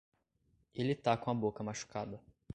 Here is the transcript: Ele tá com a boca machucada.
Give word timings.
Ele 0.73 0.95
tá 0.95 1.15
com 1.15 1.29
a 1.29 1.33
boca 1.35 1.61
machucada. 1.63 2.19